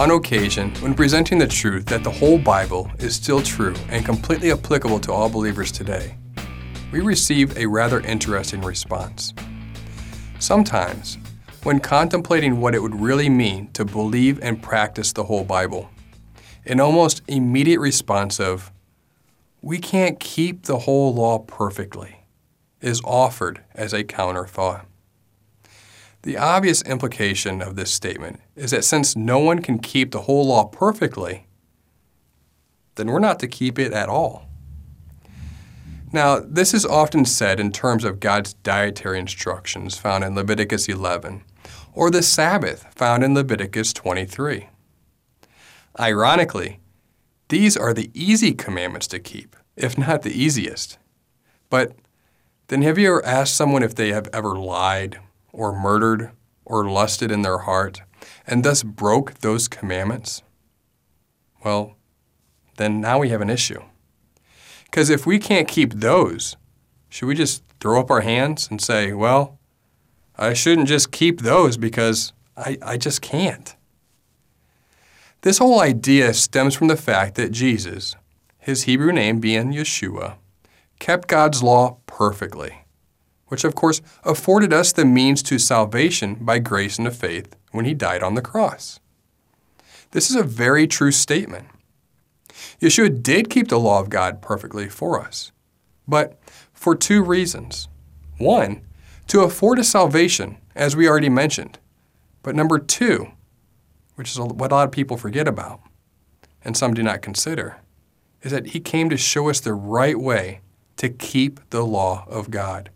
[0.00, 4.50] On occasion, when presenting the truth that the whole Bible is still true and completely
[4.50, 6.16] applicable to all believers today,
[6.90, 9.34] we receive a rather interesting response.
[10.38, 11.18] Sometimes,
[11.64, 15.90] when contemplating what it would really mean to believe and practice the whole Bible,
[16.64, 18.72] an almost immediate response of,
[19.60, 22.24] we can't keep the whole law perfectly,
[22.80, 24.86] is offered as a counter thought.
[26.22, 30.48] The obvious implication of this statement is that since no one can keep the whole
[30.48, 31.46] law perfectly,
[32.96, 34.46] then we're not to keep it at all.
[36.12, 41.44] Now, this is often said in terms of God's dietary instructions found in Leviticus 11,
[41.92, 44.68] or the Sabbath found in Leviticus 23.
[45.98, 46.80] Ironically,
[47.48, 50.98] these are the easy commandments to keep, if not the easiest.
[51.68, 51.94] But
[52.68, 55.18] then have you ever asked someone if they have ever lied,
[55.52, 56.30] or murdered,
[56.64, 58.02] or lusted in their heart,
[58.46, 60.42] and thus broke those commandments?
[61.64, 61.96] Well,
[62.76, 63.82] then now we have an issue.
[64.84, 66.56] Because if we can't keep those,
[67.08, 69.58] should we just throw up our hands and say, well,
[70.36, 73.76] I shouldn't just keep those because I, I just can't?
[75.42, 78.16] This whole idea stems from the fact that Jesus,
[78.58, 80.36] his Hebrew name being Yeshua,
[80.98, 82.84] kept God's law perfectly,
[83.50, 87.94] which of course afforded us the means to salvation by grace and faith when he
[87.94, 89.00] died on the cross.
[90.12, 91.66] This is a very true statement.
[92.80, 95.50] Yeshua did keep the law of God perfectly for us,
[96.06, 96.38] but
[96.72, 97.88] for two reasons.
[98.38, 98.82] One,
[99.26, 101.78] to afford us salvation, as we already mentioned.
[102.42, 103.32] But number two,
[104.14, 105.80] which is what a lot of people forget about
[106.64, 107.78] and some do not consider,
[108.42, 110.60] is that he came to show us the right way
[110.96, 112.90] to keep the law of God,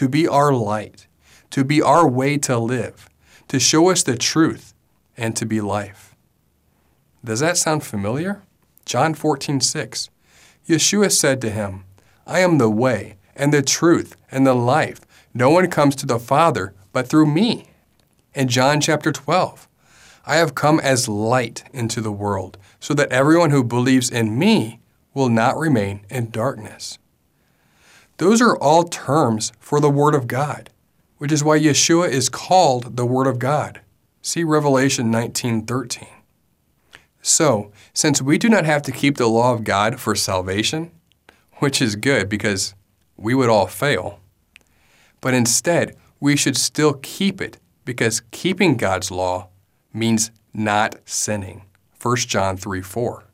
[0.00, 1.06] to be our light,
[1.50, 3.10] to be our way to live,
[3.48, 4.72] to show us the truth,
[5.14, 6.16] and to be life.
[7.22, 8.40] Does that sound familiar?
[8.86, 10.08] John 14, 6.
[10.66, 11.84] Yeshua said to him,
[12.26, 15.02] I am the way, and the truth, and the life.
[15.34, 17.66] No one comes to the Father but through me.
[18.34, 19.68] In John chapter 12,
[20.24, 24.80] I have come as light into the world, so that everyone who believes in me
[25.12, 26.98] will not remain in darkness.
[28.20, 30.68] Those are all terms for the Word of God,
[31.16, 33.80] which is why Yeshua is called the Word of God.
[34.20, 36.06] See Revelation 19:13.
[37.22, 40.90] So, since we do not have to keep the law of God for salvation,
[41.60, 42.74] which is good because
[43.16, 44.20] we would all fail,
[45.22, 49.48] but instead we should still keep it because keeping God's law
[49.94, 51.62] means not sinning.
[51.98, 53.24] 1 John 3 4.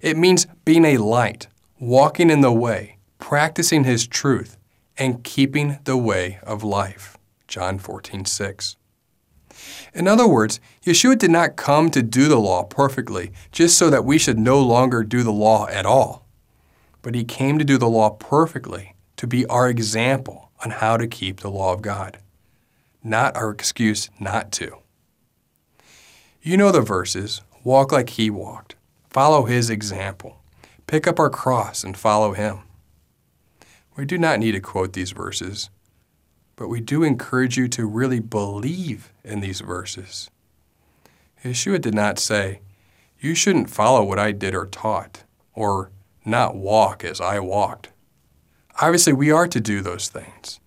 [0.00, 1.48] It means being a light,
[1.78, 4.58] walking in the way, practicing His truth,
[4.98, 7.16] and keeping the way of life.
[7.46, 8.76] John 14 6.
[9.94, 14.04] In other words, Yeshua did not come to do the law perfectly just so that
[14.04, 16.26] we should no longer do the law at all.
[17.00, 21.06] But he came to do the law perfectly, to be our example on how to
[21.06, 22.18] keep the law of God,
[23.04, 24.78] not our excuse not to.
[26.42, 28.74] You know the verses walk like he walked,
[29.10, 30.42] follow his example,
[30.88, 32.64] pick up our cross and follow him.
[33.96, 35.70] We do not need to quote these verses,
[36.56, 40.30] but we do encourage you to really believe in these verses.
[41.44, 42.60] Yeshua did not say,
[43.20, 45.90] You shouldn't follow what I did or taught, or
[46.24, 47.90] not walk as I walked.
[48.80, 50.60] Obviously, we are to do those things,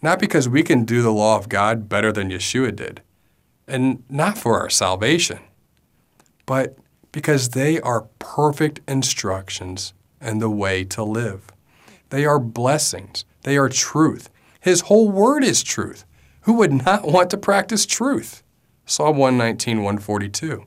[0.00, 3.02] not because we can do the law of God better than Yeshua did
[3.66, 5.38] and not for our salvation,
[6.46, 6.76] but
[7.12, 11.46] because they are perfect instructions and the way to live.
[12.14, 14.30] They are blessings, they are truth.
[14.60, 16.04] His whole word is truth.
[16.42, 18.44] Who would not want to practice truth?
[18.86, 20.64] Psalm 119, 142.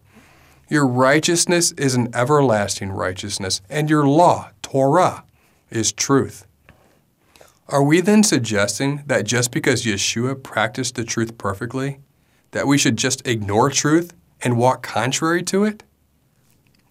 [0.68, 5.24] Your righteousness is an everlasting righteousness, and your law, Torah,
[5.70, 6.46] is truth.
[7.70, 12.00] Are we then suggesting that just because Yeshua practiced the truth perfectly,
[12.52, 15.84] that we should just ignore truth and walk contrary to it?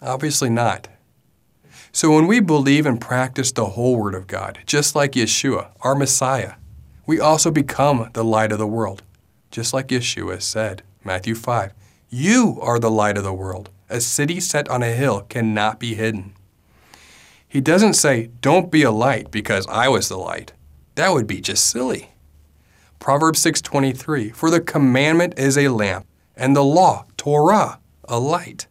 [0.01, 0.89] Obviously not.
[1.93, 5.95] So when we believe and practice the whole Word of God, just like Yeshua, our
[5.95, 6.55] Messiah,
[7.07, 9.03] we also become the light of the world,
[9.51, 11.73] just like Yeshua said, Matthew 5.
[12.11, 13.71] You are the light of the world.
[13.89, 16.35] A city set on a hill cannot be hidden.
[17.49, 20.53] He doesn't say, Don't be a light because I was the light.
[20.97, 22.11] That would be just silly.
[22.99, 26.07] Proverbs 6:23 For the commandment is a lamp
[26.37, 27.79] and the law Torah
[28.09, 28.67] a light.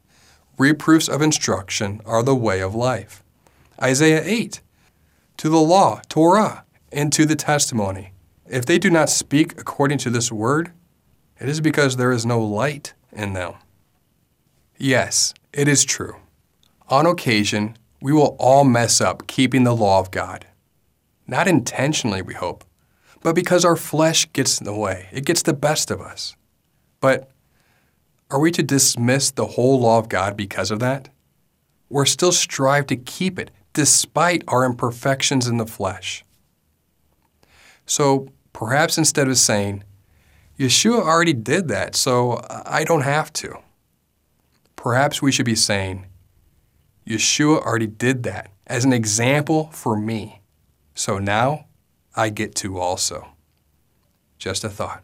[0.57, 3.23] Reproofs of instruction are the way of life.
[3.81, 4.61] Isaiah 8
[5.37, 8.13] To the law Torah and to the testimony.
[8.49, 10.71] If they do not speak according to this word,
[11.39, 13.55] it is because there is no light in them.
[14.77, 16.17] Yes, it is true.
[16.87, 20.45] On occasion, we will all mess up keeping the law of God.
[21.27, 22.63] Not intentionally, we hope,
[23.21, 25.09] but because our flesh gets in the way.
[25.11, 26.35] It gets the best of us.
[27.01, 27.29] But
[28.35, 31.07] are we to dismiss the whole law of God because of that?
[31.89, 36.25] Or still strive to keep it despite our imperfections in the flesh?
[37.85, 39.85] So perhaps instead of saying,
[40.59, 43.59] Yeshua already did that, so I don't have to,
[44.75, 46.05] perhaps we should be saying,
[47.07, 50.41] Yeshua already did that as an example for me.
[50.93, 51.67] So now
[52.17, 53.29] I get to also.
[54.37, 55.03] Just a thought.